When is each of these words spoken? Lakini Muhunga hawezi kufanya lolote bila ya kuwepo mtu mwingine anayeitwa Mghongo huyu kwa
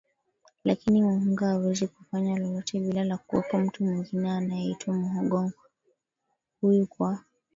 Lakini 0.63 1.01
Muhunga 1.01 1.47
hawezi 1.47 1.87
kufanya 1.87 2.37
lolote 2.39 2.79
bila 2.79 3.01
ya 3.05 3.17
kuwepo 3.17 3.57
mtu 3.59 3.83
mwingine 3.83 4.31
anayeitwa 4.31 4.93
Mghongo 4.93 5.51
huyu 6.61 6.87
kwa 6.87 7.23